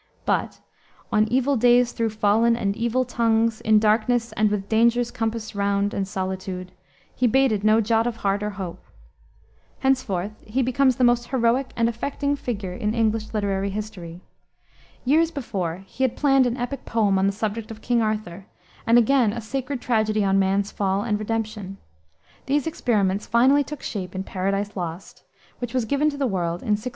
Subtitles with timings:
[0.25, 0.59] But
[1.11, 5.93] "On evil days though fallen, and evil tongues, In darkness and with dangers compassed round
[5.93, 6.71] And solitude,"
[7.13, 8.83] he bated no jot of heart or hope.
[9.81, 14.21] Henceforth he becomes the most heroic and affecting figure in English literary history.
[15.05, 18.47] Years before he had planned an epic poem on the subject of King Arthur,
[18.87, 21.77] and again a sacred tragedy on man's fall and redemption.
[22.47, 25.21] These experiments finally took shape in Paradise Lost,
[25.59, 26.89] which was given to the world in 1667.